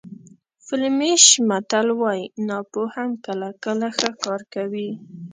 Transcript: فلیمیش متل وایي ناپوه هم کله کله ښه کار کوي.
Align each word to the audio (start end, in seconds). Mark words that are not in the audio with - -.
فلیمیش 0.65 1.25
متل 1.49 1.87
وایي 1.99 2.25
ناپوه 2.47 2.87
هم 2.95 3.09
کله 3.25 3.49
کله 3.63 3.87
ښه 3.97 4.09
کار 4.23 4.41
کوي. 4.53 4.89